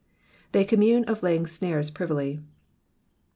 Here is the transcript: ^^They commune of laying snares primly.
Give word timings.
^^They 0.51 0.67
commune 0.67 1.03
of 1.03 1.21
laying 1.21 1.45
snares 1.45 1.91
primly. 1.91 2.39